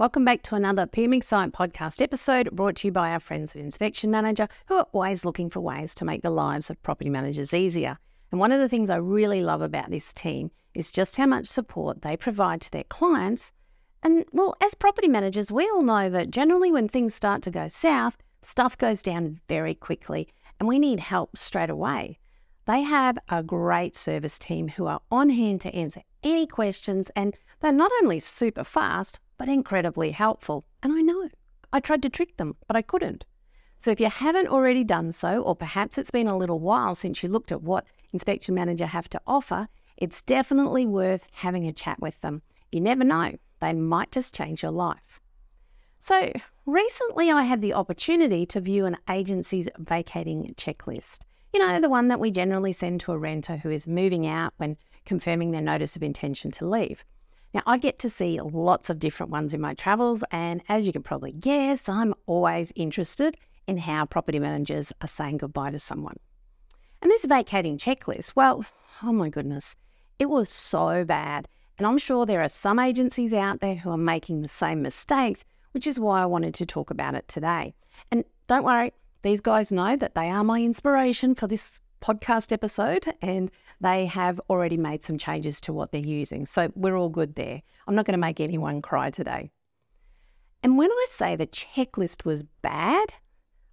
Welcome 0.00 0.24
back 0.24 0.40
to 0.44 0.54
another 0.54 0.86
PM 0.86 1.12
Excite 1.12 1.52
podcast 1.52 2.00
episode 2.00 2.50
brought 2.52 2.76
to 2.76 2.88
you 2.88 2.90
by 2.90 3.10
our 3.10 3.20
friends 3.20 3.54
at 3.54 3.60
Inspection 3.60 4.10
Manager, 4.10 4.48
who 4.66 4.76
are 4.76 4.86
always 4.94 5.26
looking 5.26 5.50
for 5.50 5.60
ways 5.60 5.94
to 5.96 6.06
make 6.06 6.22
the 6.22 6.30
lives 6.30 6.70
of 6.70 6.82
property 6.82 7.10
managers 7.10 7.52
easier. 7.52 7.98
And 8.30 8.40
one 8.40 8.50
of 8.50 8.60
the 8.60 8.68
things 8.70 8.88
I 8.88 8.96
really 8.96 9.42
love 9.42 9.60
about 9.60 9.90
this 9.90 10.14
team 10.14 10.52
is 10.72 10.90
just 10.90 11.18
how 11.18 11.26
much 11.26 11.48
support 11.48 12.00
they 12.00 12.16
provide 12.16 12.62
to 12.62 12.70
their 12.70 12.84
clients. 12.84 13.52
And 14.02 14.24
well, 14.32 14.56
as 14.62 14.74
property 14.74 15.06
managers, 15.06 15.52
we 15.52 15.68
all 15.68 15.82
know 15.82 16.08
that 16.08 16.30
generally 16.30 16.72
when 16.72 16.88
things 16.88 17.14
start 17.14 17.42
to 17.42 17.50
go 17.50 17.68
south, 17.68 18.16
stuff 18.40 18.78
goes 18.78 19.02
down 19.02 19.42
very 19.50 19.74
quickly 19.74 20.28
and 20.58 20.66
we 20.66 20.78
need 20.78 21.00
help 21.00 21.36
straight 21.36 21.68
away. 21.68 22.18
They 22.64 22.80
have 22.80 23.18
a 23.28 23.42
great 23.42 23.96
service 23.98 24.38
team 24.38 24.68
who 24.68 24.86
are 24.86 25.02
on 25.10 25.28
hand 25.28 25.60
to 25.60 25.74
answer 25.74 26.00
any 26.22 26.46
questions 26.46 27.10
and 27.14 27.36
they're 27.60 27.70
not 27.70 27.92
only 28.00 28.18
super 28.18 28.64
fast, 28.64 29.18
but 29.40 29.48
incredibly 29.48 30.10
helpful. 30.10 30.66
And 30.82 30.92
I 30.92 31.00
know 31.00 31.30
I 31.72 31.80
tried 31.80 32.02
to 32.02 32.10
trick 32.10 32.36
them, 32.36 32.56
but 32.68 32.76
I 32.76 32.82
couldn't. 32.82 33.24
So 33.78 33.90
if 33.90 33.98
you 33.98 34.10
haven't 34.10 34.48
already 34.48 34.84
done 34.84 35.12
so, 35.12 35.40
or 35.40 35.56
perhaps 35.56 35.96
it's 35.96 36.10
been 36.10 36.26
a 36.26 36.36
little 36.36 36.60
while 36.60 36.94
since 36.94 37.22
you 37.22 37.30
looked 37.30 37.50
at 37.50 37.62
what 37.62 37.86
Inspection 38.12 38.54
Manager 38.54 38.84
have 38.84 39.08
to 39.08 39.20
offer, 39.26 39.68
it's 39.96 40.20
definitely 40.20 40.84
worth 40.84 41.24
having 41.32 41.66
a 41.66 41.72
chat 41.72 41.98
with 42.02 42.20
them. 42.20 42.42
You 42.70 42.82
never 42.82 43.02
know, 43.02 43.38
they 43.60 43.72
might 43.72 44.12
just 44.12 44.34
change 44.34 44.62
your 44.62 44.72
life. 44.72 45.22
So, 46.00 46.32
recently 46.66 47.30
I 47.30 47.44
had 47.44 47.62
the 47.62 47.72
opportunity 47.72 48.44
to 48.44 48.60
view 48.60 48.84
an 48.84 48.98
agency's 49.08 49.70
vacating 49.78 50.52
checklist. 50.58 51.20
You 51.54 51.60
know, 51.60 51.80
the 51.80 51.88
one 51.88 52.08
that 52.08 52.20
we 52.20 52.30
generally 52.30 52.74
send 52.74 53.00
to 53.00 53.12
a 53.12 53.18
renter 53.18 53.56
who 53.56 53.70
is 53.70 53.86
moving 53.86 54.26
out 54.26 54.52
when 54.58 54.76
confirming 55.06 55.52
their 55.52 55.62
notice 55.62 55.96
of 55.96 56.02
intention 56.02 56.50
to 56.50 56.68
leave. 56.68 57.06
Now, 57.52 57.62
I 57.66 57.78
get 57.78 57.98
to 58.00 58.10
see 58.10 58.40
lots 58.40 58.90
of 58.90 59.00
different 59.00 59.32
ones 59.32 59.52
in 59.52 59.60
my 59.60 59.74
travels, 59.74 60.22
and 60.30 60.62
as 60.68 60.86
you 60.86 60.92
can 60.92 61.02
probably 61.02 61.32
guess, 61.32 61.88
I'm 61.88 62.14
always 62.26 62.72
interested 62.76 63.36
in 63.66 63.78
how 63.78 64.04
property 64.04 64.38
managers 64.38 64.92
are 65.00 65.08
saying 65.08 65.38
goodbye 65.38 65.70
to 65.72 65.78
someone. 65.78 66.16
And 67.02 67.10
this 67.10 67.24
vacating 67.24 67.76
checklist, 67.76 68.32
well, 68.36 68.64
oh 69.02 69.12
my 69.12 69.28
goodness, 69.28 69.74
it 70.18 70.30
was 70.30 70.48
so 70.48 71.04
bad. 71.04 71.48
And 71.78 71.86
I'm 71.86 71.98
sure 71.98 72.26
there 72.26 72.42
are 72.42 72.48
some 72.48 72.78
agencies 72.78 73.32
out 73.32 73.60
there 73.60 73.76
who 73.76 73.90
are 73.90 73.96
making 73.96 74.42
the 74.42 74.48
same 74.48 74.82
mistakes, 74.82 75.44
which 75.72 75.86
is 75.86 75.98
why 75.98 76.22
I 76.22 76.26
wanted 76.26 76.54
to 76.54 76.66
talk 76.66 76.90
about 76.90 77.14
it 77.14 77.26
today. 77.26 77.74
And 78.10 78.24
don't 78.46 78.64
worry, 78.64 78.92
these 79.22 79.40
guys 79.40 79.72
know 79.72 79.96
that 79.96 80.14
they 80.14 80.30
are 80.30 80.44
my 80.44 80.60
inspiration 80.60 81.34
for 81.34 81.46
this 81.46 81.80
podcast 82.00 82.52
episode 82.52 83.12
and 83.22 83.50
they 83.80 84.06
have 84.06 84.40
already 84.50 84.76
made 84.76 85.04
some 85.04 85.18
changes 85.18 85.60
to 85.62 85.72
what 85.72 85.92
they're 85.92 86.00
using. 86.00 86.46
So 86.46 86.72
we're 86.74 86.96
all 86.96 87.08
good 87.08 87.34
there. 87.34 87.62
I'm 87.86 87.94
not 87.94 88.06
going 88.06 88.14
to 88.14 88.18
make 88.18 88.40
anyone 88.40 88.82
cry 88.82 89.10
today. 89.10 89.50
And 90.62 90.76
when 90.76 90.90
I 90.90 91.06
say 91.10 91.36
the 91.36 91.46
checklist 91.46 92.24
was 92.24 92.42
bad, 92.62 93.14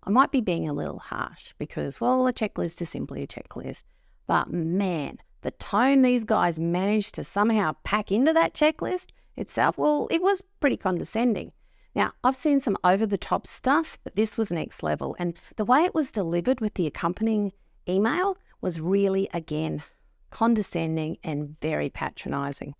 I 0.03 0.09
might 0.09 0.31
be 0.31 0.41
being 0.41 0.69
a 0.69 0.73
little 0.73 0.99
harsh 0.99 1.53
because, 1.57 1.99
well, 1.99 2.27
a 2.27 2.33
checklist 2.33 2.81
is 2.81 2.89
simply 2.89 3.23
a 3.23 3.27
checklist. 3.27 3.83
But 4.25 4.51
man, 4.51 5.17
the 5.41 5.51
tone 5.51 6.01
these 6.01 6.23
guys 6.23 6.59
managed 6.59 7.15
to 7.15 7.23
somehow 7.23 7.75
pack 7.83 8.11
into 8.11 8.33
that 8.33 8.53
checklist 8.53 9.07
itself, 9.35 9.77
well, 9.77 10.07
it 10.09 10.21
was 10.21 10.41
pretty 10.59 10.77
condescending. 10.77 11.51
Now, 11.93 12.13
I've 12.23 12.35
seen 12.35 12.59
some 12.59 12.77
over 12.83 13.05
the 13.05 13.17
top 13.17 13.47
stuff, 13.47 13.97
but 14.03 14.15
this 14.15 14.37
was 14.37 14.51
next 14.51 14.83
level. 14.83 15.15
And 15.19 15.33
the 15.55 15.65
way 15.65 15.83
it 15.83 15.95
was 15.95 16.11
delivered 16.11 16.61
with 16.61 16.75
the 16.75 16.87
accompanying 16.87 17.51
email 17.89 18.37
was 18.61 18.79
really, 18.79 19.29
again, 19.33 19.83
condescending 20.29 21.17
and 21.23 21.59
very 21.61 21.89
patronizing. 21.89 22.75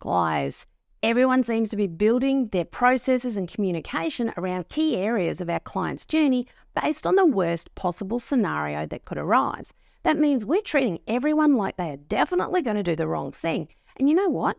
Guys, 0.00 0.66
everyone 1.02 1.42
seems 1.42 1.68
to 1.70 1.76
be 1.76 1.86
building 1.86 2.48
their 2.48 2.64
processes 2.64 3.36
and 3.36 3.48
communication 3.48 4.32
around 4.36 4.68
key 4.68 4.96
areas 4.96 5.40
of 5.40 5.50
our 5.50 5.60
client's 5.60 6.06
journey 6.06 6.46
based 6.80 7.06
on 7.06 7.16
the 7.16 7.26
worst 7.26 7.74
possible 7.74 8.18
scenario 8.18 8.86
that 8.86 9.04
could 9.04 9.18
arise. 9.18 9.72
That 10.02 10.18
means 10.18 10.44
we're 10.44 10.62
treating 10.62 10.98
everyone 11.06 11.56
like 11.56 11.76
they 11.76 11.90
are 11.90 11.96
definitely 11.96 12.62
going 12.62 12.76
to 12.76 12.82
do 12.82 12.96
the 12.96 13.06
wrong 13.06 13.30
thing. 13.30 13.68
And 13.96 14.08
you 14.08 14.14
know 14.14 14.28
what? 14.28 14.58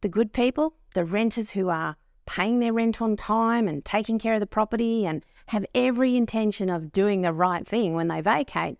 The 0.00 0.08
good 0.08 0.32
people, 0.32 0.74
the 0.94 1.04
renters 1.04 1.50
who 1.50 1.68
are 1.68 1.96
paying 2.26 2.60
their 2.60 2.72
rent 2.72 3.02
on 3.02 3.16
time 3.16 3.66
and 3.66 3.84
taking 3.84 4.18
care 4.18 4.34
of 4.34 4.40
the 4.40 4.46
property 4.46 5.04
and 5.04 5.24
have 5.46 5.66
every 5.74 6.16
intention 6.16 6.70
of 6.70 6.92
doing 6.92 7.22
the 7.22 7.32
right 7.32 7.66
thing 7.66 7.94
when 7.94 8.06
they 8.06 8.20
vacate, 8.20 8.78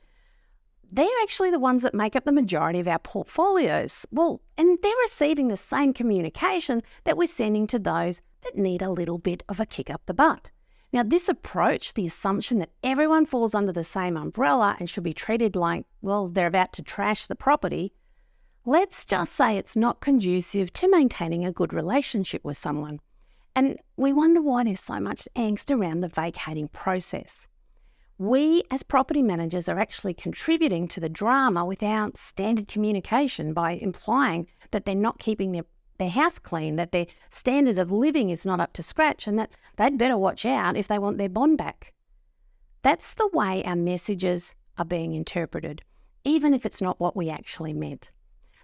they're 0.91 1.07
actually 1.23 1.51
the 1.51 1.59
ones 1.59 1.83
that 1.83 1.95
make 1.95 2.17
up 2.17 2.25
the 2.25 2.33
majority 2.33 2.81
of 2.81 2.89
our 2.89 2.99
portfolios. 2.99 4.07
Well, 4.11 4.41
and 4.59 4.79
they're 4.83 4.93
receiving 5.03 5.49
the 5.49 5.57
same 5.57 5.93
communication 5.93 6.83
that 7.05 7.17
we're 7.17 7.29
sending 7.29 7.67
to 7.69 7.79
those 7.79 8.23
that 8.43 8.57
need 8.57 8.83
a 8.83 8.91
little 8.91 9.19
bit 9.19 9.43
of 9.49 9.61
a 9.61 9.67
kick 9.67 9.91
up 9.91 10.03
the 10.07 10.15
butt. 10.15 10.49
Now, 10.93 11.05
this 11.05 11.29
approach, 11.29 11.95
the 11.95 12.07
assumption 12.07 12.59
that 12.59 12.73
everyone 12.83 13.27
falls 13.27 13.55
under 13.55 13.73
the 13.73 13.85
same 13.85 14.17
umbrella 14.17 14.77
and 14.81 14.91
should 14.91 15.05
be 15.05 15.13
treated 15.13 15.55
like, 15.55 15.87
well, 16.03 16.27
they're 16.27 16.49
about 16.49 16.73
to 16.75 16.83
trash 16.83 17.27
the 17.27 17.37
property, 17.37 17.93
let's 18.67 19.05
just 19.05 19.33
say 19.33 19.57
it's 19.57 19.77
not 19.77 20.01
conducive 20.01 20.73
to 20.73 20.91
maintaining 20.91 21.45
a 21.45 21.53
good 21.53 21.73
relationship 21.73 22.45
with 22.45 22.59
someone. 22.59 23.01
And 23.55 23.79
we 23.97 24.13
wonder 24.13 24.43
why 24.43 24.65
there's 24.65 24.81
so 24.81 24.99
much 24.99 25.29
angst 25.37 25.71
around 25.71 26.01
the 26.01 26.09
vacating 26.09 26.69
process 26.69 27.47
we 28.21 28.63
as 28.71 28.83
property 28.83 29.23
managers 29.23 29.67
are 29.67 29.81
actually 29.81 30.13
contributing 30.13 30.87
to 30.87 31.01
the 31.01 31.09
drama 31.09 31.65
without 31.65 32.19
standard 32.19 32.69
communication 32.69 33.55
by 33.55 33.71
implying 33.71 34.47
that 34.73 34.85
they're 34.85 34.95
not 34.95 35.19
keeping 35.19 35.53
their, 35.53 35.65
their 35.97 36.11
house 36.11 36.39
clean, 36.39 36.77
that 36.77 36.93
their 36.93 37.07
standard 37.31 37.79
of 37.79 37.91
living 37.91 38.29
is 38.29 38.45
not 38.45 38.61
up 38.61 38.75
to 38.75 38.83
scratch, 38.83 39.27
and 39.27 39.39
that 39.39 39.51
they'd 39.77 39.97
better 39.97 40.19
watch 40.19 40.45
out 40.45 40.77
if 40.77 40.87
they 40.87 40.99
want 40.99 41.17
their 41.17 41.31
bond 41.31 41.57
back. 41.57 41.95
That's 42.83 43.15
the 43.15 43.31
way 43.33 43.65
our 43.65 43.75
messages 43.75 44.55
are 44.77 44.85
being 44.85 45.15
interpreted, 45.15 45.81
even 46.23 46.53
if 46.53 46.67
it's 46.67 46.83
not 46.83 47.01
what 47.01 47.17
we 47.17 47.31
actually 47.31 47.73
meant. 47.73 48.11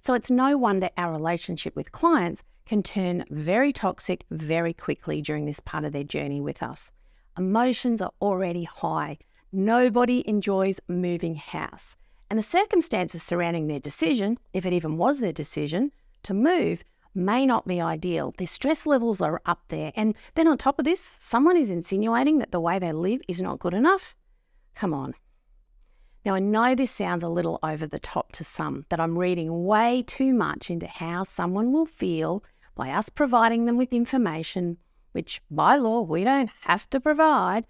So 0.02 0.12
it's 0.12 0.30
no 0.30 0.58
wonder 0.58 0.90
our 0.98 1.10
relationship 1.10 1.74
with 1.74 1.92
clients 1.92 2.42
can 2.66 2.82
turn 2.82 3.24
very 3.30 3.72
toxic 3.72 4.26
very 4.30 4.74
quickly 4.74 5.22
during 5.22 5.46
this 5.46 5.60
part 5.60 5.86
of 5.86 5.94
their 5.94 6.04
journey 6.04 6.42
with 6.42 6.62
us. 6.62 6.92
Emotions 7.38 8.02
are 8.02 8.12
already 8.20 8.64
high 8.64 9.16
Nobody 9.58 10.22
enjoys 10.28 10.80
moving 10.86 11.36
house. 11.36 11.96
And 12.28 12.38
the 12.38 12.42
circumstances 12.42 13.22
surrounding 13.22 13.68
their 13.68 13.80
decision, 13.80 14.36
if 14.52 14.66
it 14.66 14.74
even 14.74 14.98
was 14.98 15.20
their 15.20 15.32
decision, 15.32 15.92
to 16.24 16.34
move 16.34 16.84
may 17.14 17.46
not 17.46 17.66
be 17.66 17.80
ideal. 17.80 18.34
Their 18.36 18.48
stress 18.48 18.84
levels 18.84 19.22
are 19.22 19.40
up 19.46 19.62
there. 19.68 19.92
And 19.96 20.14
then 20.34 20.46
on 20.46 20.58
top 20.58 20.78
of 20.78 20.84
this, 20.84 21.00
someone 21.00 21.56
is 21.56 21.70
insinuating 21.70 22.36
that 22.36 22.52
the 22.52 22.60
way 22.60 22.78
they 22.78 22.92
live 22.92 23.22
is 23.28 23.40
not 23.40 23.58
good 23.58 23.72
enough. 23.72 24.14
Come 24.74 24.92
on. 24.92 25.14
Now, 26.26 26.34
I 26.34 26.40
know 26.40 26.74
this 26.74 26.90
sounds 26.90 27.22
a 27.22 27.28
little 27.30 27.58
over 27.62 27.86
the 27.86 27.98
top 27.98 28.32
to 28.32 28.44
some, 28.44 28.84
that 28.90 29.00
I'm 29.00 29.18
reading 29.18 29.64
way 29.64 30.04
too 30.06 30.34
much 30.34 30.68
into 30.68 30.86
how 30.86 31.22
someone 31.22 31.72
will 31.72 31.86
feel 31.86 32.44
by 32.74 32.90
us 32.90 33.08
providing 33.08 33.64
them 33.64 33.78
with 33.78 33.94
information, 33.94 34.76
which 35.12 35.40
by 35.50 35.76
law 35.76 36.02
we 36.02 36.24
don't 36.24 36.50
have 36.64 36.90
to 36.90 37.00
provide, 37.00 37.66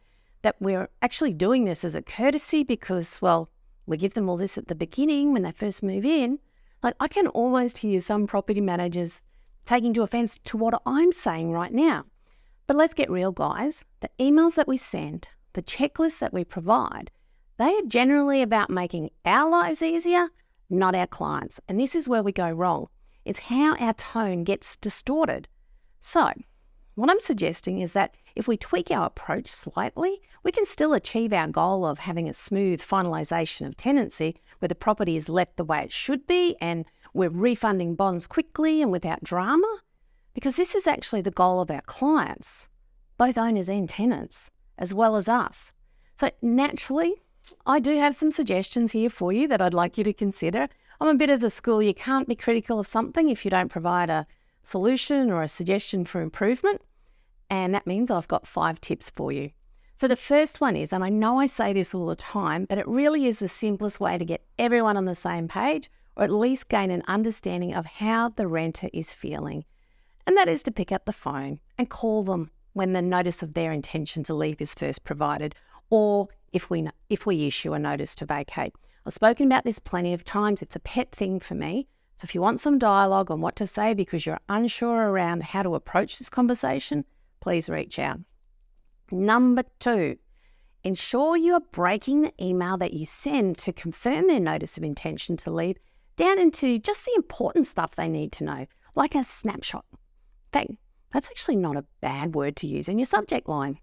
that 0.47 0.55
we're 0.61 0.89
actually 1.03 1.35
doing 1.35 1.65
this 1.65 1.83
as 1.83 1.97
a 1.97 2.01
courtesy 2.01 2.63
because, 2.63 3.21
well, 3.21 3.51
we 3.85 3.97
give 3.97 4.15
them 4.15 4.29
all 4.29 4.37
this 4.37 4.57
at 4.57 4.69
the 4.69 4.77
beginning 4.77 5.33
when 5.33 5.43
they 5.43 5.51
first 5.51 5.83
move 5.83 6.05
in. 6.05 6.39
Like, 6.85 6.95
I 7.01 7.09
can 7.09 7.27
almost 7.27 7.79
hear 7.79 7.99
some 7.99 8.29
property 8.29 8.61
managers 8.61 9.21
taking 9.65 9.93
to 9.95 10.03
offense 10.03 10.39
to 10.45 10.57
what 10.57 10.81
I'm 10.87 11.11
saying 11.11 11.51
right 11.51 11.73
now. 11.73 12.05
But 12.69 12.77
let's 12.77 12.95
get 12.95 13.11
real, 13.11 13.33
guys. 13.33 13.85
The 13.99 14.11
emails 14.21 14.55
that 14.55 14.69
we 14.69 14.77
send, 14.77 15.27
the 15.55 15.63
checklists 15.63 16.21
that 16.21 16.33
we 16.33 16.45
provide, 16.45 17.11
they 17.59 17.75
are 17.75 17.89
generally 17.89 18.41
about 18.41 18.71
making 18.71 19.11
our 19.25 19.51
lives 19.51 19.83
easier, 19.83 20.29
not 20.71 20.95
our 20.95 21.09
clients. 21.09 21.59
And 21.69 21.81
this 21.81 21.97
is 21.97 22.09
where 22.09 22.23
we 22.23 22.31
go 22.31 22.53
wrong. 22.53 22.87
It's 23.25 23.41
how 23.41 23.75
our 23.81 23.95
tone 23.95 24.45
gets 24.45 24.77
distorted. 24.77 25.49
So, 25.99 26.31
what 26.97 27.11
I'm 27.11 27.21
suggesting 27.21 27.81
is 27.81 27.93
that 27.93 28.15
if 28.35 28.49
we 28.49 28.57
tweak 28.57 28.91
our 28.91 29.07
approach 29.07 29.49
slightly, 29.49 30.21
we 30.43 30.51
can 30.51 30.65
still 30.65 30.95
achieve 30.95 31.33
our 31.33 31.47
goal 31.47 31.85
of 31.85 31.99
having 31.99 32.27
a 32.27 32.35
smooth 32.35 32.81
finalisation 32.81 33.67
of 33.67 33.77
tenancy 33.77 34.37
where 34.59 34.69
the 34.69 34.75
property 34.75 35.17
is 35.17 35.29
left 35.29 35.57
the 35.57 35.65
way 35.65 35.81
it 35.81 35.93
should 35.93 36.27
be 36.27 36.57
and 36.59 36.87
we're 37.13 37.29
refunding 37.29 37.95
bonds 37.95 38.27
quickly 38.27 38.81
and 38.81 38.91
without 38.91 39.23
drama. 39.23 39.79
Because 40.33 40.57
this 40.57 40.75
is 40.75 40.87
actually 40.87 41.21
the 41.21 41.31
goal 41.31 41.61
of 41.61 41.71
our 41.71 41.83
clients, 41.83 42.67
both 43.19 43.39
owners 43.39 43.69
and 43.69 43.89
tenants, 43.89 44.51
as 44.79 44.93
well 44.93 45.17
as 45.17 45.29
us. 45.29 45.73
So, 46.15 46.31
naturally, 46.41 47.15
I 47.67 47.79
do 47.79 47.99
have 47.99 48.15
some 48.15 48.31
suggestions 48.31 48.93
here 48.93 49.11
for 49.11 49.33
you 49.33 49.49
that 49.49 49.61
I'd 49.61 49.75
like 49.75 49.99
you 49.99 50.05
to 50.05 50.13
consider. 50.13 50.69
I'm 51.01 51.09
a 51.09 51.15
bit 51.15 51.31
of 51.31 51.41
the 51.41 51.51
school 51.51 51.83
you 51.83 51.95
can't 51.95 52.29
be 52.29 52.35
critical 52.35 52.79
of 52.79 52.87
something 52.87 53.29
if 53.29 53.45
you 53.45 53.51
don't 53.51 53.69
provide 53.69 54.09
a 54.09 54.27
solution 54.63 55.31
or 55.31 55.43
a 55.43 55.49
suggestion 55.49 56.05
for 56.05 56.21
improvement. 56.21 56.81
And 57.49 57.75
that 57.75 57.87
means 57.87 58.11
I've 58.11 58.29
got 58.29 58.47
five 58.47 58.81
tips 58.81 59.11
for 59.11 59.33
you. 59.33 59.51
So, 59.95 60.09
the 60.09 60.17
first 60.17 60.61
one 60.61 60.77
is, 60.77 60.93
and 60.93 61.03
I 61.03 61.09
know 61.09 61.39
I 61.39 61.47
say 61.47 61.73
this 61.73 61.95
all 61.95 62.07
the 62.07 62.17
time, 62.17 62.67
but 62.69 62.77
it 62.77 62.87
really 62.87 63.27
is 63.27 63.39
the 63.39 63.49
simplest 63.49 63.99
way 63.99 64.19
to 64.19 64.25
get 64.25 64.45
everyone 64.59 64.97
on 64.97 65.07
the 65.07 65.15
same 65.15 65.49
page 65.49 65.91
or 66.17 66.25
at 66.25 66.33
least 66.33 66.69
gain 66.69 66.91
an 66.91 67.03
understanding 67.07 67.75
of 67.75 67.87
how 67.87 68.31
the 68.31 68.49
renter 68.49 68.89
is 68.93 69.13
feeling. 69.13 69.65
and 70.27 70.37
that 70.37 70.49
is 70.49 70.63
to 70.65 70.73
pick 70.73 70.91
up 70.91 71.05
the 71.05 71.13
phone 71.13 71.61
and 71.79 71.89
call 71.89 72.25
them 72.25 72.51
when 72.73 72.93
the 72.93 73.01
notice 73.01 73.45
of 73.45 73.55
their 73.55 73.71
intention 73.71 74.25
to 74.25 74.35
leave 74.35 74.61
is 74.61 74.75
first 74.75 75.05
provided, 75.05 75.55
or 75.89 76.27
if 76.53 76.69
we 76.69 76.89
if 77.09 77.27
we 77.27 77.47
issue 77.47 77.75
a 77.75 77.79
notice 77.79 78.15
to 78.17 78.27
vacate. 78.27 78.75
I've 79.07 79.15
spoken 79.15 79.47
about 79.47 79.65
this 79.65 79.79
plenty 79.79 80.13
of 80.13 80.25
times. 80.25 80.63
It's 80.63 80.75
a 80.75 80.81
pet 80.81 81.13
thing 81.13 81.39
for 81.39 81.55
me. 81.55 81.87
So 82.17 82.25
if 82.25 82.35
you 82.35 82.41
want 82.41 82.61
some 82.61 82.79
dialogue 82.79 83.31
on 83.31 83.41
what 83.41 83.55
to 83.57 83.67
say 83.67 83.95
because 83.95 84.27
you're 84.27 84.41
unsure 84.49 85.11
around 85.11 85.45
how 85.45 85.63
to 85.63 85.77
approach 85.77 86.19
this 86.19 86.29
conversation, 86.29 87.05
please 87.41 87.69
reach 87.69 87.99
out. 87.99 88.21
Number 89.11 89.65
two, 89.79 90.17
ensure 90.83 91.37
you 91.37 91.55
are 91.55 91.63
breaking 91.73 92.23
the 92.23 92.33
email 92.43 92.77
that 92.79 92.93
you 92.93 93.07
send 93.07 93.59
to 93.59 93.73
confirm 93.73 94.27
their 94.27 94.41
notice 94.41 94.77
of 94.77 94.85
intention 94.85 95.37
to 95.39 95.51
leave 95.51 95.79
down 96.17 96.39
into 96.39 96.79
just 96.79 97.05
the 97.05 97.13
important 97.15 97.67
stuff 97.67 97.95
they 97.95 98.09
need 98.09 98.33
to 98.33 98.45
know, 98.45 98.67
like 98.95 99.15
a 99.15 99.23
snapshot. 99.23 99.85
That, 100.53 100.67
that's 101.13 101.29
actually 101.29 101.57
not 101.57 101.77
a 101.77 101.85
bad 102.01 102.35
word 102.35 102.57
to 102.57 102.67
use 102.67 102.89
in 102.89 102.99
your 102.99 103.07
subject 103.07 103.49
line. 103.49 103.79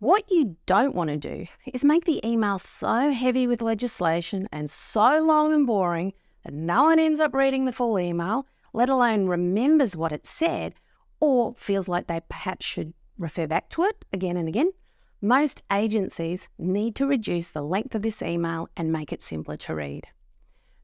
What 0.00 0.24
you 0.30 0.56
don't 0.66 0.96
want 0.96 1.10
to 1.10 1.16
do 1.16 1.46
is 1.72 1.84
make 1.84 2.04
the 2.04 2.20
email 2.26 2.58
so 2.58 3.12
heavy 3.12 3.46
with 3.46 3.62
legislation 3.62 4.48
and 4.50 4.68
so 4.68 5.20
long 5.20 5.52
and 5.52 5.64
boring 5.66 6.12
that 6.42 6.52
no 6.52 6.84
one 6.84 6.98
ends 6.98 7.20
up 7.20 7.34
reading 7.34 7.66
the 7.66 7.72
full 7.72 7.98
email, 8.00 8.46
let 8.72 8.88
alone 8.88 9.26
remembers 9.26 9.94
what 9.94 10.10
it 10.10 10.26
said, 10.26 10.74
or 11.22 11.54
feels 11.54 11.86
like 11.86 12.08
they 12.08 12.20
perhaps 12.28 12.66
should 12.66 12.92
refer 13.16 13.46
back 13.46 13.68
to 13.68 13.84
it 13.84 14.04
again 14.12 14.36
and 14.36 14.48
again. 14.48 14.72
Most 15.20 15.62
agencies 15.72 16.48
need 16.58 16.96
to 16.96 17.06
reduce 17.06 17.48
the 17.50 17.62
length 17.62 17.94
of 17.94 18.02
this 18.02 18.22
email 18.22 18.68
and 18.76 18.90
make 18.90 19.12
it 19.12 19.22
simpler 19.22 19.56
to 19.58 19.74
read. 19.76 20.08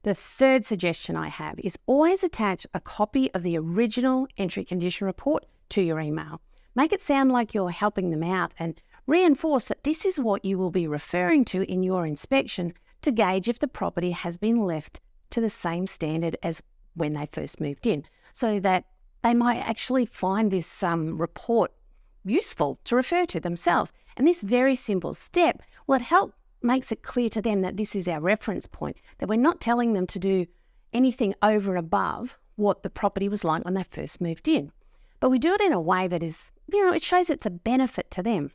The 0.05 0.15
third 0.15 0.65
suggestion 0.65 1.17
I 1.17 1.27
have 1.27 1.59
is 1.59 1.77
always 1.87 2.23
attach 2.23 2.69
a 2.73 2.79
copy 2.79 3.35
of 3.35 3.43
the 3.43 3.59
original 3.59 4.29
entry 4.37 4.65
condition 4.65 5.09
report 5.09 5.45
to 5.71 5.83
your 5.83 5.99
email. 5.99 6.41
Make 6.73 6.93
it 6.93 7.03
sound 7.03 7.33
like 7.33 7.53
you're 7.53 7.71
helping 7.71 8.11
them 8.11 8.23
out 8.23 8.55
and 8.61 8.81
reinforce 9.09 9.65
that 9.65 9.83
this 9.83 10.07
is 10.07 10.21
what 10.21 10.45
you 10.45 10.57
will 10.57 10.71
be 10.71 10.87
referring 10.87 11.45
to 11.47 11.69
in 11.69 11.83
your 11.83 12.07
inspection 12.07 12.75
to 13.03 13.11
gauge 13.11 13.49
if 13.49 13.59
the 13.59 13.67
property 13.67 14.13
has 14.13 14.37
been 14.37 14.65
left 14.65 15.01
to 15.31 15.41
the 15.41 15.51
same 15.51 15.89
standard 15.89 16.37
as 16.45 16.63
when 16.95 17.15
they 17.15 17.27
first 17.27 17.61
moved 17.61 17.89
in, 17.89 18.05
so 18.33 18.61
that 18.61 18.85
they 19.29 19.35
might 19.35 19.59
actually 19.59 20.07
find 20.07 20.51
this 20.51 20.83
um, 20.83 21.19
report 21.19 21.71
useful 22.25 22.79
to 22.85 22.97
refer 22.97 23.27
to 23.27 23.39
themselves. 23.39 23.93
And 24.17 24.27
this 24.27 24.41
very 24.41 24.75
simple 24.75 25.13
step 25.13 25.61
will 25.87 25.99
help 25.99 26.33
makes 26.63 26.91
it 26.91 27.03
clear 27.03 27.29
to 27.29 27.43
them 27.43 27.61
that 27.61 27.77
this 27.77 27.95
is 27.95 28.09
our 28.09 28.21
reference 28.21 28.67
point, 28.67 28.97
that 29.19 29.29
we're 29.29 29.37
not 29.37 29.61
telling 29.61 29.93
them 29.93 30.07
to 30.07 30.19
do 30.19 30.47
anything 30.95 31.35
over 31.43 31.73
and 31.73 31.79
above 31.79 32.39
what 32.57 32.83
the 32.83 32.89
property 32.89 33.29
was 33.29 33.45
like 33.45 33.67
when 33.67 33.75
they 33.75 33.85
first 33.91 34.19
moved 34.19 34.49
in. 34.49 34.73
But 35.21 35.29
we 35.29 35.39
do 35.39 35.53
it 35.53 35.61
in 35.61 35.75
a 35.75 35.81
way 35.81 36.09
that 36.09 36.23
is, 36.23 36.51
you 36.73 36.83
know, 36.83 36.95
it 36.95 37.03
shows 37.03 37.29
it's 37.29 37.45
a 37.45 37.51
benefit 37.51 38.11
to 38.13 38.23
them. 38.23 38.51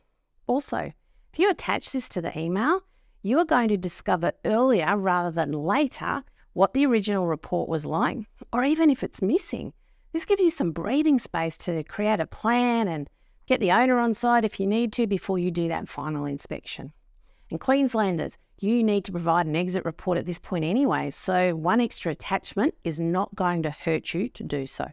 Also, 0.48 0.92
if 1.32 1.38
you 1.38 1.48
attach 1.50 1.92
this 1.92 2.08
to 2.08 2.20
the 2.20 2.36
email, 2.36 2.80
you 3.22 3.38
are 3.38 3.44
going 3.44 3.68
to 3.68 3.76
discover 3.76 4.32
earlier 4.44 4.96
rather 4.96 5.30
than 5.30 5.52
later 5.52 6.24
what 6.52 6.74
the 6.74 6.84
original 6.84 7.28
report 7.28 7.68
was 7.68 7.86
like, 7.86 8.18
or 8.52 8.64
even 8.64 8.90
if 8.90 9.04
it's 9.04 9.22
missing. 9.22 9.72
This 10.14 10.24
gives 10.24 10.40
you 10.40 10.50
some 10.50 10.70
breathing 10.70 11.18
space 11.18 11.58
to 11.58 11.82
create 11.82 12.20
a 12.20 12.26
plan 12.26 12.86
and 12.86 13.10
get 13.46 13.58
the 13.58 13.72
owner 13.72 13.98
on 13.98 14.14
side 14.14 14.44
if 14.44 14.60
you 14.60 14.66
need 14.66 14.92
to 14.92 15.08
before 15.08 15.40
you 15.40 15.50
do 15.50 15.66
that 15.66 15.88
final 15.88 16.24
inspection. 16.24 16.92
And 17.50 17.58
Queenslanders, 17.58 18.38
you 18.60 18.84
need 18.84 19.04
to 19.06 19.10
provide 19.10 19.46
an 19.46 19.56
exit 19.56 19.84
report 19.84 20.16
at 20.16 20.24
this 20.24 20.38
point 20.38 20.64
anyway, 20.64 21.10
so 21.10 21.56
one 21.56 21.80
extra 21.80 22.12
attachment 22.12 22.74
is 22.84 23.00
not 23.00 23.34
going 23.34 23.64
to 23.64 23.72
hurt 23.72 24.14
you 24.14 24.28
to 24.28 24.44
do 24.44 24.66
so. 24.66 24.86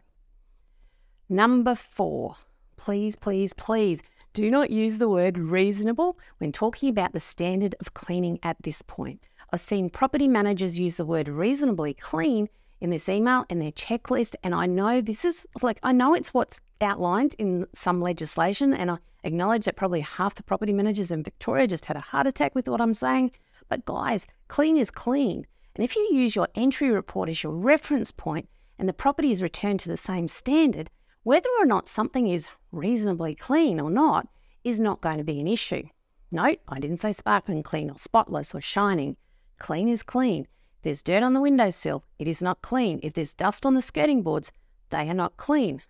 Number 1.28 1.76
four, 1.76 2.34
please, 2.76 3.14
please, 3.14 3.54
please 3.54 4.02
do 4.32 4.50
not 4.50 4.70
use 4.70 4.98
the 4.98 5.08
word 5.08 5.38
reasonable 5.38 6.18
when 6.38 6.50
talking 6.50 6.88
about 6.88 7.12
the 7.12 7.20
standard 7.20 7.76
of 7.78 7.94
cleaning 7.94 8.40
at 8.42 8.56
this 8.64 8.82
point. 8.82 9.22
I've 9.52 9.60
seen 9.60 9.88
property 9.88 10.26
managers 10.26 10.80
use 10.80 10.96
the 10.96 11.06
word 11.06 11.28
reasonably 11.28 11.94
clean 11.94 12.48
in 12.82 12.90
this 12.90 13.08
email 13.08 13.46
and 13.48 13.62
their 13.62 13.70
checklist. 13.70 14.34
And 14.42 14.54
I 14.54 14.66
know 14.66 15.00
this 15.00 15.24
is 15.24 15.46
like, 15.62 15.78
I 15.84 15.92
know 15.92 16.14
it's 16.14 16.34
what's 16.34 16.60
outlined 16.80 17.36
in 17.38 17.64
some 17.74 18.00
legislation. 18.00 18.74
And 18.74 18.90
I 18.90 18.98
acknowledge 19.22 19.66
that 19.66 19.76
probably 19.76 20.00
half 20.00 20.34
the 20.34 20.42
property 20.42 20.72
managers 20.72 21.12
in 21.12 21.22
Victoria 21.22 21.68
just 21.68 21.84
had 21.84 21.96
a 21.96 22.00
heart 22.00 22.26
attack 22.26 22.56
with 22.56 22.68
what 22.68 22.80
I'm 22.80 22.92
saying. 22.92 23.30
But 23.68 23.84
guys, 23.84 24.26
clean 24.48 24.76
is 24.76 24.90
clean. 24.90 25.46
And 25.76 25.84
if 25.84 25.94
you 25.94 26.08
use 26.12 26.34
your 26.34 26.48
entry 26.56 26.90
report 26.90 27.28
as 27.28 27.44
your 27.44 27.52
reference 27.52 28.10
point 28.10 28.48
and 28.80 28.88
the 28.88 28.92
property 28.92 29.30
is 29.30 29.42
returned 29.42 29.78
to 29.80 29.88
the 29.88 29.96
same 29.96 30.26
standard, 30.26 30.90
whether 31.22 31.48
or 31.60 31.66
not 31.66 31.88
something 31.88 32.28
is 32.28 32.48
reasonably 32.72 33.36
clean 33.36 33.78
or 33.78 33.90
not 33.90 34.26
is 34.64 34.80
not 34.80 35.00
going 35.00 35.18
to 35.18 35.24
be 35.24 35.38
an 35.38 35.46
issue. 35.46 35.84
Note, 36.32 36.58
I 36.66 36.80
didn't 36.80 36.96
say 36.96 37.12
sparkling 37.12 37.62
clean 37.62 37.90
or 37.90 37.98
spotless 37.98 38.56
or 38.56 38.60
shining. 38.60 39.16
Clean 39.60 39.86
is 39.86 40.02
clean. 40.02 40.48
There's 40.82 41.02
dirt 41.02 41.22
on 41.22 41.32
the 41.32 41.40
windowsill, 41.40 42.04
it 42.18 42.26
is 42.26 42.42
not 42.42 42.62
clean. 42.62 42.98
If 43.02 43.14
there's 43.14 43.32
dust 43.32 43.64
on 43.64 43.74
the 43.74 43.82
skirting 43.82 44.22
boards, 44.22 44.50
they 44.90 45.08
are 45.08 45.14
not 45.14 45.36
clean. 45.36 45.82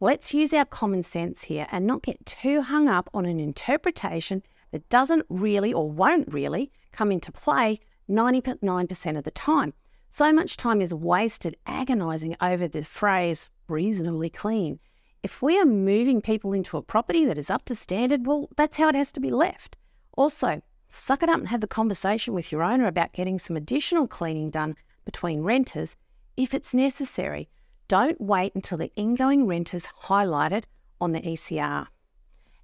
Let's 0.00 0.32
use 0.32 0.52
our 0.52 0.64
common 0.64 1.02
sense 1.02 1.44
here 1.44 1.66
and 1.72 1.86
not 1.86 2.02
get 2.02 2.24
too 2.24 2.62
hung 2.62 2.88
up 2.88 3.08
on 3.12 3.26
an 3.26 3.40
interpretation 3.40 4.42
that 4.70 4.88
doesn't 4.90 5.26
really 5.28 5.72
or 5.72 5.90
won't 5.90 6.32
really 6.32 6.70
come 6.92 7.10
into 7.10 7.32
play 7.32 7.80
99% 8.08 9.18
of 9.18 9.24
the 9.24 9.30
time. 9.30 9.72
So 10.10 10.32
much 10.32 10.56
time 10.56 10.80
is 10.80 10.94
wasted 10.94 11.56
agonizing 11.66 12.36
over 12.40 12.68
the 12.68 12.84
phrase 12.84 13.50
reasonably 13.66 14.30
clean. 14.30 14.78
If 15.22 15.42
we 15.42 15.58
are 15.58 15.64
moving 15.64 16.20
people 16.20 16.52
into 16.52 16.76
a 16.76 16.82
property 16.82 17.24
that 17.24 17.38
is 17.38 17.50
up 17.50 17.64
to 17.64 17.74
standard, 17.74 18.26
well, 18.26 18.48
that's 18.56 18.76
how 18.76 18.88
it 18.88 18.94
has 18.94 19.10
to 19.12 19.20
be 19.20 19.30
left. 19.30 19.76
Also, 20.16 20.62
Suck 20.90 21.22
it 21.22 21.28
up 21.28 21.38
and 21.38 21.48
have 21.48 21.60
the 21.60 21.66
conversation 21.66 22.34
with 22.34 22.50
your 22.50 22.62
owner 22.62 22.86
about 22.86 23.12
getting 23.12 23.38
some 23.38 23.56
additional 23.56 24.06
cleaning 24.06 24.48
done 24.48 24.76
between 25.04 25.42
renters 25.42 25.96
if 26.36 26.54
it's 26.54 26.74
necessary. 26.74 27.48
Don't 27.88 28.20
wait 28.20 28.54
until 28.54 28.78
the 28.78 28.92
ingoing 28.96 29.46
renters 29.46 29.86
highlighted 30.02 30.64
on 31.00 31.12
the 31.12 31.20
ECR. 31.20 31.86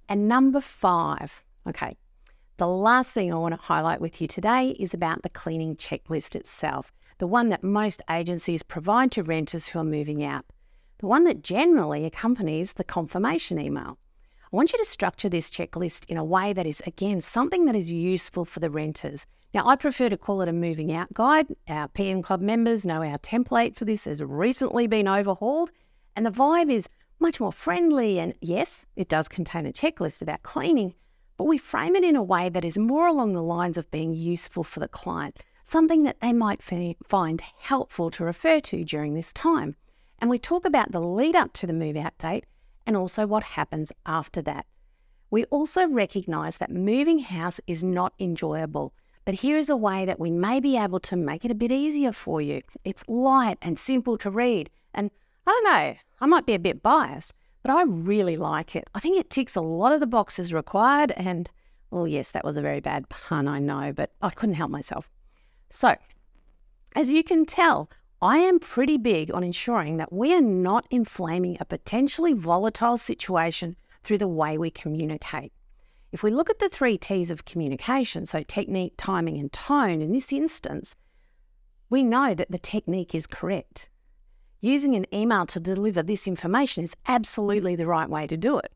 And 0.07 0.27
number 0.27 0.61
five, 0.61 1.43
okay, 1.67 1.97
the 2.57 2.67
last 2.67 3.11
thing 3.11 3.33
I 3.33 3.37
want 3.37 3.55
to 3.55 3.61
highlight 3.61 3.99
with 3.99 4.21
you 4.21 4.27
today 4.27 4.69
is 4.79 4.93
about 4.93 5.23
the 5.23 5.29
cleaning 5.29 5.75
checklist 5.75 6.35
itself, 6.35 6.93
the 7.17 7.27
one 7.27 7.49
that 7.49 7.63
most 7.63 8.01
agencies 8.09 8.63
provide 8.63 9.11
to 9.13 9.23
renters 9.23 9.67
who 9.67 9.79
are 9.79 9.83
moving 9.83 10.23
out, 10.23 10.45
the 10.99 11.07
one 11.07 11.23
that 11.25 11.43
generally 11.43 12.05
accompanies 12.05 12.73
the 12.73 12.83
confirmation 12.83 13.59
email. 13.59 13.97
I 14.45 14.55
want 14.55 14.71
you 14.71 14.77
to 14.77 14.85
structure 14.85 15.27
this 15.27 15.49
checklist 15.49 16.05
in 16.07 16.17
a 16.17 16.23
way 16.23 16.53
that 16.53 16.67
is, 16.67 16.81
again, 16.85 17.19
something 17.19 17.65
that 17.65 17.75
is 17.75 17.91
useful 17.91 18.45
for 18.45 18.59
the 18.59 18.69
renters. 18.69 19.25
Now, 19.55 19.65
I 19.67 19.75
prefer 19.75 20.07
to 20.09 20.17
call 20.17 20.41
it 20.41 20.47
a 20.47 20.53
moving 20.53 20.93
out 20.93 21.13
guide. 21.13 21.47
Our 21.67 21.87
PM 21.87 22.21
Club 22.21 22.41
members 22.41 22.85
know 22.85 23.01
our 23.01 23.17
template 23.17 23.75
for 23.75 23.85
this 23.85 24.05
has 24.05 24.21
recently 24.21 24.85
been 24.85 25.07
overhauled, 25.07 25.71
and 26.15 26.25
the 26.25 26.31
vibe 26.31 26.71
is 26.71 26.87
much 27.19 27.39
more 27.39 27.51
friendly. 27.51 28.19
And 28.19 28.35
yes, 28.39 28.85
it 28.95 29.09
does 29.09 29.27
contain 29.27 29.65
a 29.65 29.73
checklist 29.73 30.21
about 30.21 30.43
cleaning, 30.43 30.93
but 31.37 31.45
we 31.45 31.57
frame 31.57 31.95
it 31.95 32.03
in 32.03 32.15
a 32.15 32.23
way 32.23 32.47
that 32.49 32.65
is 32.65 32.77
more 32.77 33.07
along 33.07 33.33
the 33.33 33.41
lines 33.41 33.77
of 33.77 33.89
being 33.89 34.13
useful 34.13 34.63
for 34.63 34.79
the 34.79 34.87
client, 34.87 35.41
something 35.63 36.03
that 36.03 36.19
they 36.21 36.33
might 36.33 36.61
find 36.61 37.41
helpful 37.41 38.11
to 38.11 38.23
refer 38.23 38.59
to 38.59 38.83
during 38.83 39.15
this 39.15 39.33
time. 39.33 39.75
And 40.19 40.29
we 40.29 40.37
talk 40.37 40.65
about 40.65 40.91
the 40.91 40.99
lead 40.99 41.35
up 41.35 41.51
to 41.53 41.67
the 41.67 41.73
move 41.73 41.97
out 41.97 42.17
date 42.19 42.45
and 42.85 42.95
also 42.95 43.25
what 43.25 43.43
happens 43.43 43.91
after 44.05 44.41
that. 44.43 44.65
We 45.31 45.45
also 45.45 45.87
recognise 45.87 46.57
that 46.57 46.71
moving 46.71 47.19
house 47.19 47.59
is 47.67 47.83
not 47.83 48.13
enjoyable, 48.19 48.93
but 49.25 49.35
here 49.35 49.57
is 49.57 49.69
a 49.69 49.75
way 49.75 50.05
that 50.05 50.19
we 50.19 50.31
may 50.31 50.59
be 50.59 50.77
able 50.77 50.99
to 51.01 51.15
make 51.15 51.43
it 51.43 51.51
a 51.51 51.55
bit 51.55 51.71
easier 51.71 52.11
for 52.11 52.41
you. 52.41 52.61
It's 52.83 53.03
light 53.07 53.57
and 53.61 53.79
simple 53.79 54.17
to 54.19 54.29
read, 54.29 54.69
and 54.93 55.09
I 55.47 55.51
don't 55.51 55.63
know, 55.63 55.95
I 56.21 56.25
might 56.27 56.45
be 56.45 56.53
a 56.53 56.59
bit 56.59 56.83
biased, 56.83 57.33
but 57.63 57.71
I 57.71 57.83
really 57.83 58.37
like 58.37 58.75
it. 58.75 58.89
I 58.93 58.99
think 58.99 59.17
it 59.17 59.29
ticks 59.29 59.55
a 59.55 59.61
lot 59.61 59.93
of 59.93 59.99
the 59.99 60.07
boxes 60.07 60.53
required, 60.53 61.11
and 61.11 61.49
well, 61.89 62.07
yes, 62.07 62.31
that 62.31 62.45
was 62.45 62.57
a 62.57 62.61
very 62.61 62.79
bad 62.79 63.09
pun, 63.09 63.47
I 63.47 63.59
know, 63.59 63.91
but 63.93 64.11
I 64.21 64.29
couldn't 64.29 64.55
help 64.55 64.69
myself. 64.69 65.09
So, 65.69 65.95
as 66.95 67.09
you 67.09 67.23
can 67.23 67.45
tell, 67.45 67.89
I 68.21 68.37
am 68.37 68.59
pretty 68.59 68.97
big 68.97 69.33
on 69.33 69.43
ensuring 69.43 69.97
that 69.97 70.13
we 70.13 70.33
are 70.33 70.41
not 70.41 70.87
inflaming 70.89 71.57
a 71.59 71.65
potentially 71.65 72.33
volatile 72.33 72.97
situation 72.97 73.75
through 74.03 74.19
the 74.19 74.27
way 74.27 74.57
we 74.57 74.71
communicate. 74.71 75.51
If 76.11 76.23
we 76.23 76.31
look 76.31 76.49
at 76.49 76.59
the 76.59 76.69
three 76.69 76.97
T's 76.97 77.29
of 77.29 77.43
communication, 77.43 78.25
so 78.25 78.41
technique, 78.41 78.93
timing, 78.95 79.37
and 79.37 79.51
tone, 79.51 80.01
in 80.01 80.13
this 80.13 80.31
instance, 80.31 80.95
we 81.89 82.03
know 82.03 82.33
that 82.33 82.51
the 82.51 82.57
technique 82.57 83.13
is 83.13 83.27
correct. 83.27 83.89
Using 84.61 84.95
an 84.95 85.05
email 85.13 85.45
to 85.47 85.59
deliver 85.59 86.01
this 86.01 86.25
information 86.25 86.85
is 86.85 86.95
absolutely 87.07 87.75
the 87.75 87.85
right 87.85 88.09
way 88.09 88.27
to 88.27 88.37
do 88.37 88.57
it. 88.57 88.71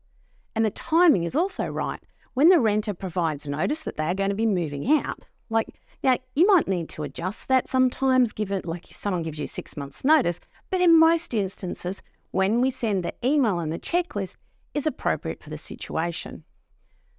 And 0.54 0.64
the 0.64 0.70
timing 0.70 1.24
is 1.24 1.34
also 1.34 1.66
right. 1.66 2.00
When 2.34 2.50
the 2.50 2.60
renter 2.60 2.94
provides 2.94 3.48
notice 3.48 3.84
that 3.84 3.96
they 3.96 4.04
are 4.04 4.14
going 4.14 4.30
to 4.30 4.36
be 4.36 4.46
moving 4.46 4.98
out, 4.98 5.24
like, 5.50 5.68
now 6.02 6.16
you 6.34 6.46
might 6.46 6.68
need 6.68 6.88
to 6.90 7.02
adjust 7.02 7.48
that 7.48 7.68
sometimes, 7.68 8.32
given 8.32 8.62
like 8.64 8.90
if 8.90 8.96
someone 8.96 9.22
gives 9.22 9.38
you 9.38 9.46
six 9.46 9.76
months' 9.76 10.04
notice, 10.04 10.40
but 10.70 10.80
in 10.80 10.98
most 10.98 11.34
instances, 11.34 12.00
when 12.30 12.60
we 12.60 12.70
send 12.70 13.04
the 13.04 13.12
email 13.24 13.58
and 13.58 13.72
the 13.72 13.78
checklist 13.78 14.36
is 14.72 14.86
appropriate 14.86 15.42
for 15.42 15.50
the 15.50 15.58
situation. 15.58 16.44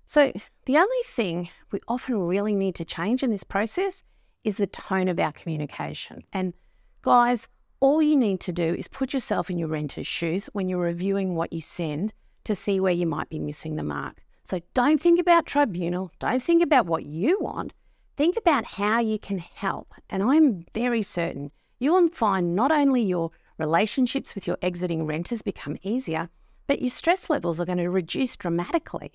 So, 0.06 0.32
the 0.66 0.78
only 0.78 1.04
thing 1.06 1.50
we 1.72 1.80
often 1.88 2.20
really 2.20 2.56
need 2.56 2.76
to 2.76 2.86
change 2.86 3.24
in 3.24 3.30
this 3.30 3.44
process 3.44 4.04
is 4.44 4.58
the 4.58 4.68
tone 4.68 5.08
of 5.08 5.20
our 5.20 5.32
communication. 5.32 6.24
And 6.34 6.54
guys, 7.02 7.48
all 7.80 8.02
you 8.02 8.16
need 8.16 8.40
to 8.42 8.52
do 8.52 8.74
is 8.74 8.88
put 8.88 9.14
yourself 9.14 9.50
in 9.50 9.58
your 9.58 9.68
renter's 9.68 10.08
shoes 10.08 10.50
when 10.54 10.70
you're 10.70 10.80
reviewing 10.80 11.36
what 11.36 11.54
you 11.54 11.62
send 11.62 12.14
to 12.44 12.56
see 12.56 12.80
where 12.80 12.94
you 12.94 13.06
might 13.06 13.30
be 13.30 13.40
missing 13.40 13.76
the 13.76 13.84
mark. 13.84 14.22
So 14.44 14.60
don't 14.74 15.02
think 15.02 15.20
about 15.20 15.46
tribunal, 15.46 16.12
don't 16.20 16.42
think 16.42 16.64
about 16.64 16.88
what 16.88 17.06
you 17.06 17.40
want, 17.40 17.74
think 18.18 18.38
about 18.38 18.66
how 18.66 19.00
you 19.00 19.20
can 19.20 19.38
help. 19.38 19.94
And 20.10 20.24
I'm 20.24 20.66
very 20.74 21.02
certain 21.02 21.52
you'll 21.82 22.08
find 22.10 22.56
not 22.56 22.72
only 22.72 23.02
your 23.02 23.32
relationships 23.58 24.36
with 24.36 24.46
your 24.46 24.58
exiting 24.62 25.06
renters 25.06 25.42
become 25.42 25.78
easier, 25.82 26.30
but 26.68 26.82
your 26.82 26.92
stress 26.92 27.30
levels 27.30 27.60
are 27.60 27.66
going 27.66 27.80
to 27.80 27.90
reduce 27.90 28.36
dramatically. 28.38 29.12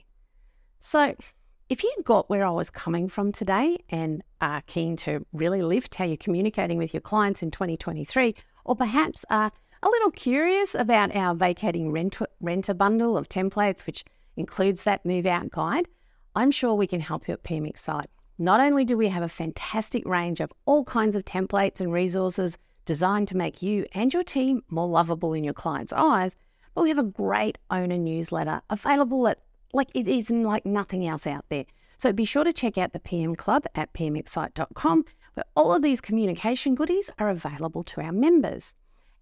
So, 0.80 1.14
if 1.68 1.82
you 1.82 1.92
got 2.04 2.28
where 2.28 2.44
I 2.44 2.50
was 2.50 2.70
coming 2.70 3.08
from 3.08 3.32
today 3.32 3.78
and 3.88 4.22
are 4.40 4.62
keen 4.66 4.96
to 4.98 5.24
really 5.32 5.62
lift 5.62 5.94
how 5.96 6.04
you're 6.04 6.16
communicating 6.16 6.78
with 6.78 6.92
your 6.92 7.00
clients 7.00 7.42
in 7.42 7.50
2023, 7.50 8.34
or 8.64 8.76
perhaps 8.76 9.24
are 9.30 9.50
a 9.82 9.88
little 9.88 10.10
curious 10.10 10.74
about 10.74 11.14
our 11.14 11.34
vacating 11.34 11.90
rent- 11.90 12.18
renter 12.40 12.74
bundle 12.74 13.16
of 13.16 13.28
templates, 13.28 13.86
which 13.86 14.04
includes 14.36 14.84
that 14.84 15.04
move 15.04 15.26
out 15.26 15.50
guide, 15.50 15.88
I'm 16.34 16.50
sure 16.50 16.74
we 16.74 16.86
can 16.86 17.00
help 17.00 17.26
you 17.26 17.34
at 17.34 17.42
PM 17.42 17.66
Excite. 17.66 18.10
Not 18.38 18.60
only 18.60 18.84
do 18.84 18.96
we 18.98 19.08
have 19.08 19.22
a 19.22 19.28
fantastic 19.28 20.06
range 20.06 20.40
of 20.40 20.52
all 20.66 20.84
kinds 20.84 21.16
of 21.16 21.24
templates 21.24 21.80
and 21.80 21.90
resources 21.90 22.58
designed 22.84 23.28
to 23.28 23.36
make 23.36 23.62
you 23.62 23.86
and 23.92 24.12
your 24.12 24.22
team 24.22 24.62
more 24.68 24.86
lovable 24.86 25.32
in 25.32 25.42
your 25.42 25.54
clients' 25.54 25.92
eyes, 25.92 26.36
but 26.74 26.82
we 26.82 26.90
have 26.90 26.98
a 26.98 27.02
great 27.02 27.56
owner 27.70 27.96
newsletter 27.96 28.60
available 28.68 29.26
at 29.28 29.38
like 29.72 29.88
it 29.94 30.06
is 30.06 30.30
like 30.30 30.66
nothing 30.66 31.06
else 31.06 31.26
out 31.26 31.46
there. 31.48 31.64
So 31.96 32.12
be 32.12 32.26
sure 32.26 32.44
to 32.44 32.52
check 32.52 32.76
out 32.76 32.92
the 32.92 33.00
PM 33.00 33.34
Club 33.34 33.64
at 33.74 33.92
pmexcite.com, 33.94 35.04
where 35.34 35.44
all 35.54 35.74
of 35.74 35.82
these 35.82 36.00
communication 36.00 36.74
goodies 36.74 37.10
are 37.18 37.30
available 37.30 37.82
to 37.84 38.02
our 38.02 38.12
members. 38.12 38.74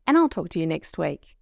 And 0.07 0.19
I'll 0.19 0.29
talk 0.29 0.49
to 0.51 0.61
you 0.61 0.67
next 0.67 0.99
week. 0.99 1.37